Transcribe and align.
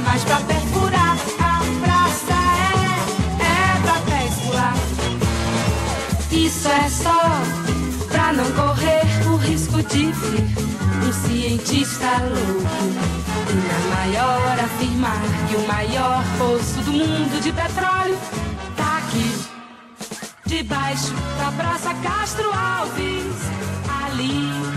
mais 0.00 0.24
pra 0.24 0.36
perfurar. 0.40 1.16
A 1.38 1.60
praça 1.84 2.38
é, 2.68 3.44
é 3.44 3.80
pra 3.82 3.94
pescar. 4.10 4.74
Isso 6.30 6.68
é 6.68 6.88
só 6.88 7.20
pra 8.08 8.32
não 8.32 8.50
correr 8.52 9.04
o 9.28 9.36
risco 9.36 9.82
de 9.82 10.12
vir 10.12 10.70
um 11.06 11.12
cientista 11.12 12.06
louco. 12.22 13.20
E 13.50 13.54
na 13.54 13.96
maior 13.96 14.58
afirmar 14.64 15.22
que 15.48 15.56
o 15.56 15.66
maior 15.66 16.22
poço 16.38 16.80
do 16.82 16.92
mundo 16.92 17.40
de 17.42 17.52
petróleo 17.52 18.18
tá 18.76 18.98
aqui. 18.98 19.34
Debaixo 20.46 21.12
da 21.38 21.52
Praça 21.52 21.94
Castro 21.94 22.50
Alves, 22.52 23.36
ali 24.04 24.69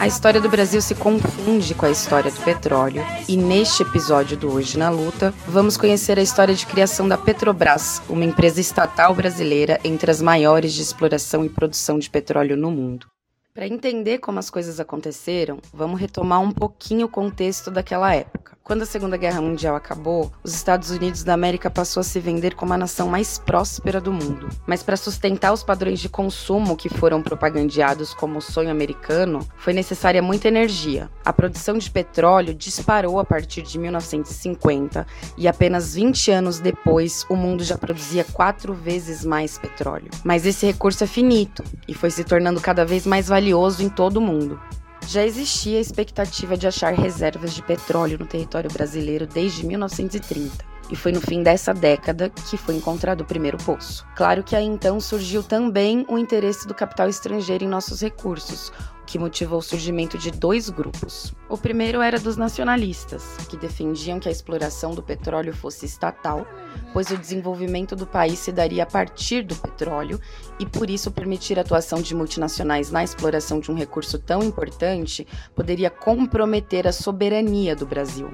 A 0.00 0.06
história 0.06 0.40
do 0.40 0.48
Brasil 0.48 0.80
se 0.80 0.94
confunde 0.94 1.74
com 1.74 1.84
a 1.84 1.90
história 1.90 2.30
do 2.30 2.40
petróleo, 2.40 3.02
e 3.28 3.36
neste 3.36 3.82
episódio 3.82 4.34
do 4.34 4.50
Hoje 4.50 4.78
na 4.78 4.88
Luta, 4.88 5.34
vamos 5.46 5.76
conhecer 5.76 6.18
a 6.18 6.22
história 6.22 6.54
de 6.54 6.64
criação 6.64 7.06
da 7.06 7.18
Petrobras, 7.18 8.00
uma 8.08 8.24
empresa 8.24 8.62
estatal 8.62 9.14
brasileira 9.14 9.78
entre 9.84 10.10
as 10.10 10.22
maiores 10.22 10.72
de 10.72 10.80
exploração 10.80 11.44
e 11.44 11.50
produção 11.50 11.98
de 11.98 12.08
petróleo 12.08 12.56
no 12.56 12.70
mundo. 12.70 13.08
Para 13.52 13.66
entender 13.66 14.20
como 14.20 14.38
as 14.38 14.48
coisas 14.48 14.80
aconteceram, 14.80 15.58
vamos 15.70 16.00
retomar 16.00 16.40
um 16.40 16.50
pouquinho 16.50 17.04
o 17.04 17.10
contexto 17.10 17.70
daquela 17.70 18.14
época. 18.14 18.56
Quando 18.70 18.82
a 18.82 18.86
Segunda 18.86 19.16
Guerra 19.16 19.40
Mundial 19.40 19.74
acabou, 19.74 20.30
os 20.44 20.54
Estados 20.54 20.90
Unidos 20.90 21.24
da 21.24 21.34
América 21.34 21.68
passou 21.68 22.02
a 22.02 22.04
se 22.04 22.20
vender 22.20 22.54
como 22.54 22.72
a 22.72 22.78
nação 22.78 23.08
mais 23.08 23.36
próspera 23.36 24.00
do 24.00 24.12
mundo. 24.12 24.48
Mas 24.64 24.80
para 24.80 24.96
sustentar 24.96 25.52
os 25.52 25.64
padrões 25.64 25.98
de 25.98 26.08
consumo 26.08 26.76
que 26.76 26.88
foram 26.88 27.20
propagandeados 27.20 28.14
como 28.14 28.38
o 28.38 28.40
sonho 28.40 28.70
americano, 28.70 29.44
foi 29.56 29.72
necessária 29.72 30.22
muita 30.22 30.46
energia. 30.46 31.10
A 31.24 31.32
produção 31.32 31.76
de 31.78 31.90
petróleo 31.90 32.54
disparou 32.54 33.18
a 33.18 33.24
partir 33.24 33.62
de 33.62 33.76
1950 33.76 35.04
e 35.36 35.48
apenas 35.48 35.96
20 35.96 36.30
anos 36.30 36.60
depois 36.60 37.26
o 37.28 37.34
mundo 37.34 37.64
já 37.64 37.76
produzia 37.76 38.22
quatro 38.22 38.72
vezes 38.72 39.24
mais 39.24 39.58
petróleo. 39.58 40.12
Mas 40.22 40.46
esse 40.46 40.64
recurso 40.64 41.02
é 41.02 41.08
finito 41.08 41.64
e 41.88 41.92
foi 41.92 42.12
se 42.12 42.22
tornando 42.22 42.60
cada 42.60 42.84
vez 42.84 43.04
mais 43.04 43.26
valioso 43.26 43.82
em 43.82 43.88
todo 43.88 44.18
o 44.18 44.20
mundo. 44.20 44.60
Já 45.06 45.24
existia 45.24 45.78
a 45.78 45.80
expectativa 45.80 46.56
de 46.56 46.66
achar 46.66 46.94
reservas 46.94 47.52
de 47.54 47.62
petróleo 47.62 48.18
no 48.18 48.26
território 48.26 48.70
brasileiro 48.70 49.26
desde 49.26 49.66
1930. 49.66 50.64
E 50.90 50.96
foi 50.96 51.12
no 51.12 51.20
fim 51.20 51.42
dessa 51.42 51.72
década 51.72 52.28
que 52.28 52.56
foi 52.56 52.74
encontrado 52.74 53.20
o 53.20 53.24
primeiro 53.24 53.56
poço. 53.58 54.04
Claro 54.16 54.42
que 54.42 54.56
aí 54.56 54.64
então 54.64 55.00
surgiu 55.00 55.42
também 55.42 56.04
o 56.08 56.18
interesse 56.18 56.66
do 56.66 56.74
capital 56.74 57.08
estrangeiro 57.08 57.62
em 57.62 57.68
nossos 57.68 58.00
recursos, 58.00 58.72
que 59.10 59.18
motivou 59.18 59.58
o 59.58 59.62
surgimento 59.62 60.16
de 60.16 60.30
dois 60.30 60.68
grupos. 60.70 61.34
O 61.48 61.58
primeiro 61.58 62.00
era 62.00 62.18
dos 62.18 62.36
nacionalistas, 62.36 63.36
que 63.48 63.56
defendiam 63.56 64.20
que 64.20 64.28
a 64.28 64.32
exploração 64.32 64.92
do 64.92 65.02
petróleo 65.02 65.52
fosse 65.52 65.84
estatal, 65.84 66.46
pois 66.92 67.10
o 67.10 67.16
desenvolvimento 67.16 67.96
do 67.96 68.06
país 68.06 68.38
se 68.38 68.52
daria 68.52 68.84
a 68.84 68.86
partir 68.86 69.42
do 69.42 69.56
petróleo 69.56 70.20
e 70.60 70.66
por 70.66 70.88
isso 70.88 71.10
permitir 71.10 71.58
a 71.58 71.62
atuação 71.62 72.00
de 72.00 72.14
multinacionais 72.14 72.92
na 72.92 73.02
exploração 73.02 73.58
de 73.58 73.70
um 73.70 73.74
recurso 73.74 74.16
tão 74.16 74.44
importante 74.44 75.26
poderia 75.56 75.90
comprometer 75.90 76.86
a 76.86 76.92
soberania 76.92 77.74
do 77.74 77.86
Brasil. 77.86 78.30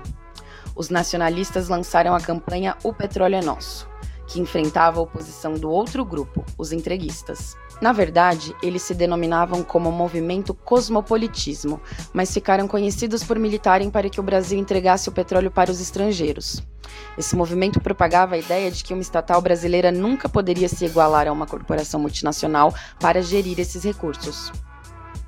Os 0.76 0.90
nacionalistas 0.90 1.68
lançaram 1.68 2.14
a 2.14 2.20
campanha 2.20 2.76
O 2.84 2.92
Petróleo 2.92 3.36
é 3.36 3.42
Nosso 3.42 3.88
que 4.26 4.40
enfrentava 4.40 4.98
a 4.98 5.02
oposição 5.02 5.54
do 5.54 5.70
outro 5.70 6.04
grupo, 6.04 6.44
os 6.58 6.72
entreguistas. 6.72 7.56
Na 7.80 7.92
verdade, 7.92 8.54
eles 8.62 8.82
se 8.82 8.94
denominavam 8.94 9.62
como 9.62 9.92
movimento 9.92 10.52
cosmopolitismo, 10.52 11.80
mas 12.12 12.32
ficaram 12.32 12.66
conhecidos 12.66 13.22
por 13.22 13.38
militarem 13.38 13.90
para 13.90 14.10
que 14.10 14.18
o 14.18 14.22
Brasil 14.22 14.58
entregasse 14.58 15.08
o 15.08 15.12
petróleo 15.12 15.50
para 15.50 15.70
os 15.70 15.80
estrangeiros. 15.80 16.62
Esse 17.16 17.36
movimento 17.36 17.80
propagava 17.80 18.34
a 18.34 18.38
ideia 18.38 18.70
de 18.70 18.82
que 18.82 18.92
uma 18.92 19.02
estatal 19.02 19.40
brasileira 19.40 19.92
nunca 19.92 20.28
poderia 20.28 20.68
se 20.68 20.84
igualar 20.84 21.28
a 21.28 21.32
uma 21.32 21.46
corporação 21.46 22.00
multinacional 22.00 22.74
para 22.98 23.22
gerir 23.22 23.60
esses 23.60 23.84
recursos. 23.84 24.50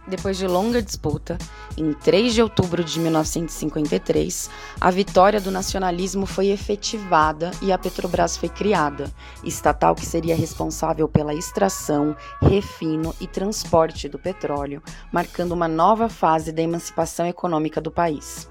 Depois 0.08 0.38
de 0.38 0.46
longa 0.46 0.80
disputa, 0.80 1.36
em 1.76 1.92
3 1.92 2.32
de 2.32 2.42
outubro 2.42 2.82
de 2.82 2.98
1953, 2.98 4.48
a 4.80 4.90
vitória 4.90 5.38
do 5.38 5.50
nacionalismo 5.50 6.24
foi 6.24 6.46
efetivada 6.46 7.50
e 7.60 7.70
a 7.70 7.76
Petrobras 7.76 8.34
foi 8.34 8.48
criada, 8.48 9.12
estatal 9.44 9.94
que 9.94 10.06
seria 10.06 10.34
responsável 10.34 11.06
pela 11.06 11.34
extração, 11.34 12.16
refino 12.40 13.14
e 13.20 13.26
transporte 13.26 14.08
do 14.08 14.18
petróleo, 14.18 14.82
marcando 15.12 15.52
uma 15.52 15.68
nova 15.68 16.08
fase 16.08 16.52
da 16.52 16.62
emancipação 16.62 17.26
econômica 17.26 17.78
do 17.78 17.90
país. 17.90 18.48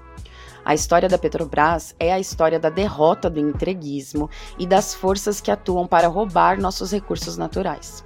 A 0.64 0.74
história 0.74 1.08
da 1.08 1.18
Petrobras 1.18 1.92
é 1.98 2.12
a 2.12 2.20
história 2.20 2.60
da 2.60 2.70
derrota 2.70 3.28
do 3.28 3.40
entreguismo 3.40 4.30
e 4.60 4.64
das 4.64 4.94
forças 4.94 5.40
que 5.40 5.50
atuam 5.50 5.88
para 5.88 6.06
roubar 6.06 6.60
nossos 6.60 6.92
recursos 6.92 7.36
naturais. 7.36 8.04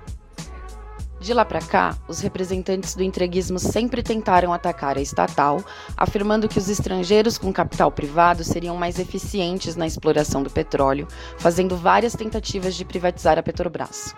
De 1.22 1.32
lá 1.32 1.44
para 1.44 1.60
cá, 1.60 1.96
os 2.08 2.18
representantes 2.18 2.96
do 2.96 3.02
entreguismo 3.04 3.56
sempre 3.56 4.02
tentaram 4.02 4.52
atacar 4.52 4.98
a 4.98 5.00
estatal, 5.00 5.64
afirmando 5.96 6.48
que 6.48 6.58
os 6.58 6.68
estrangeiros 6.68 7.38
com 7.38 7.52
capital 7.52 7.92
privado 7.92 8.42
seriam 8.42 8.76
mais 8.76 8.98
eficientes 8.98 9.76
na 9.76 9.86
exploração 9.86 10.42
do 10.42 10.50
petróleo, 10.50 11.06
fazendo 11.38 11.76
várias 11.76 12.14
tentativas 12.16 12.74
de 12.74 12.84
privatizar 12.84 13.38
a 13.38 13.42
Petrobras. 13.42 14.16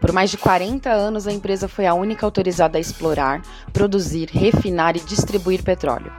Por 0.00 0.12
mais 0.12 0.30
de 0.30 0.38
40 0.38 0.88
anos, 0.88 1.26
a 1.26 1.32
empresa 1.32 1.66
foi 1.66 1.86
a 1.86 1.94
única 1.94 2.24
autorizada 2.24 2.78
a 2.78 2.80
explorar, 2.80 3.42
produzir, 3.72 4.28
refinar 4.32 4.96
e 4.96 5.00
distribuir 5.00 5.64
petróleo. 5.64 6.12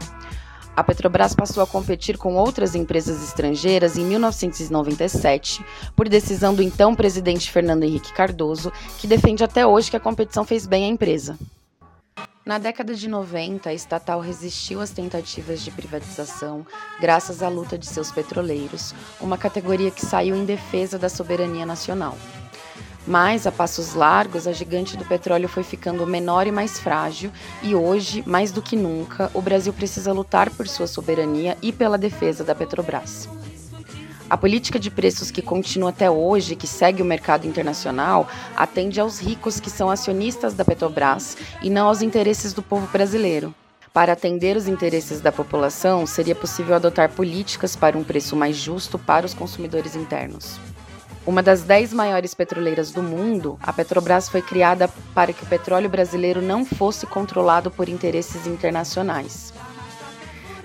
A 0.75 0.83
Petrobras 0.83 1.35
passou 1.35 1.61
a 1.61 1.67
competir 1.67 2.17
com 2.17 2.35
outras 2.35 2.73
empresas 2.73 3.23
estrangeiras 3.23 3.95
em 3.95 4.03
1997, 4.05 5.63
por 5.95 6.09
decisão 6.09 6.55
do 6.55 6.63
então 6.63 6.95
presidente 6.95 7.51
Fernando 7.51 7.83
Henrique 7.83 8.11
Cardoso, 8.11 8.73
que 8.97 9.05
defende 9.05 9.43
até 9.43 9.67
hoje 9.67 9.91
que 9.91 9.97
a 9.97 9.99
competição 9.99 10.43
fez 10.43 10.65
bem 10.65 10.85
à 10.85 10.87
empresa. 10.87 11.37
Na 12.43 12.57
década 12.57 12.95
de 12.95 13.07
90, 13.07 13.69
a 13.69 13.73
estatal 13.73 14.19
resistiu 14.19 14.81
às 14.81 14.89
tentativas 14.89 15.61
de 15.61 15.69
privatização 15.69 16.65
graças 16.99 17.43
à 17.43 17.47
luta 17.47 17.77
de 17.77 17.85
seus 17.85 18.11
petroleiros, 18.11 18.95
uma 19.21 19.37
categoria 19.37 19.91
que 19.91 20.05
saiu 20.05 20.35
em 20.35 20.43
defesa 20.43 20.97
da 20.97 21.07
soberania 21.07 21.65
nacional. 21.65 22.17
Mas, 23.05 23.45
a 23.45 23.51
passos 23.51 23.93
largos, 23.93 24.47
a 24.47 24.53
gigante 24.53 24.95
do 24.95 25.03
petróleo 25.03 25.49
foi 25.49 25.63
ficando 25.63 26.07
menor 26.07 26.47
e 26.47 26.51
mais 26.51 26.79
frágil, 26.79 27.31
e 27.61 27.75
hoje, 27.75 28.23
mais 28.25 28.51
do 28.51 28.61
que 28.61 28.77
nunca, 28.77 29.29
o 29.33 29.41
Brasil 29.41 29.73
precisa 29.73 30.13
lutar 30.13 30.49
por 30.49 30.67
sua 30.67 30.87
soberania 30.87 31.57
e 31.61 31.73
pela 31.73 31.97
defesa 31.97 32.43
da 32.43 32.55
Petrobras. 32.55 33.27
A 34.29 34.37
política 34.37 34.79
de 34.79 34.89
preços 34.89 35.29
que 35.29 35.41
continua 35.41 35.89
até 35.89 36.09
hoje, 36.09 36.55
que 36.55 36.65
segue 36.65 37.01
o 37.01 37.05
mercado 37.05 37.45
internacional, 37.45 38.27
atende 38.55 38.99
aos 38.99 39.19
ricos 39.19 39.59
que 39.59 39.69
são 39.69 39.91
acionistas 39.91 40.53
da 40.53 40.63
Petrobras 40.63 41.37
e 41.61 41.69
não 41.69 41.87
aos 41.87 42.01
interesses 42.01 42.53
do 42.53 42.63
povo 42.63 42.87
brasileiro. 42.87 43.53
Para 43.93 44.13
atender 44.13 44.57
os 44.57 44.67
interesses 44.67 45.21
da 45.21 45.31
população, 45.31 46.07
seria 46.07 46.33
possível 46.33 46.73
adotar 46.73 47.11
políticas 47.11 47.75
para 47.75 47.97
um 47.97 48.03
preço 48.03 48.35
mais 48.35 48.55
justo 48.55 48.97
para 48.97 49.25
os 49.25 49.35
consumidores 49.35 49.95
internos. 49.95 50.57
Uma 51.25 51.41
das 51.41 51.61
dez 51.61 51.93
maiores 51.93 52.33
petroleiras 52.33 52.91
do 52.91 53.01
mundo, 53.01 53.57
a 53.61 53.71
Petrobras 53.71 54.27
foi 54.27 54.41
criada 54.41 54.89
para 55.15 55.31
que 55.31 55.41
o 55.41 55.47
petróleo 55.47 55.87
brasileiro 55.89 56.41
não 56.41 56.65
fosse 56.65 57.07
controlado 57.07 57.71
por 57.71 57.87
interesses 57.87 58.45
internacionais. 58.45 59.53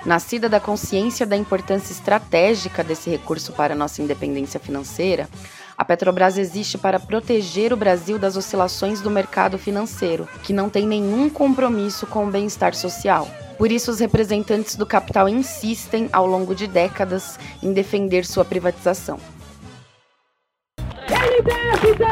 Nascida 0.05 0.49
da 0.49 0.59
consciência 0.59 1.25
da 1.25 1.37
importância 1.37 1.93
estratégica 1.93 2.83
desse 2.83 3.09
recurso 3.09 3.53
para 3.53 3.77
nossa 3.77 4.03
independência 4.03 4.59
financeira, 4.59 5.29
a 5.77 5.85
Petrobras 5.85 6.37
existe 6.37 6.77
para 6.77 6.99
proteger 6.99 7.73
o 7.73 7.77
Brasil 7.77 8.19
das 8.19 8.37
oscilações 8.37 9.01
do 9.01 9.13
mercado 9.13 9.59
financeiro, 9.59 10.29
que 10.43 10.53
não 10.53 10.69
tem 10.69 10.89
nenhum 10.89 11.31
compromisso 11.31 12.05
com 12.05 12.27
o 12.27 12.31
bem-estar 12.33 12.75
social. 12.75 13.29
Por 13.57 13.71
isso, 13.71 13.93
os 13.93 14.01
representantes 14.01 14.75
do 14.75 14.85
capital 14.85 15.29
insistem, 15.29 16.09
ao 16.13 16.27
longo 16.27 16.53
de 16.53 16.67
décadas, 16.67 17.39
em 17.63 17.73
defender 17.73 18.27
sua 18.27 18.45
privatização. 18.45 19.21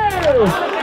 Yes! 0.09 0.76